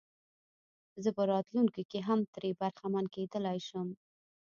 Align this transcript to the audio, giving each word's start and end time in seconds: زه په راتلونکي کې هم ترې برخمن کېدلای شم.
زه 1.03 1.09
په 1.17 1.23
راتلونکي 1.31 1.83
کې 1.91 1.99
هم 2.07 2.19
ترې 2.33 2.49
برخمن 2.61 3.05
کېدلای 3.15 3.59
شم. 3.67 3.87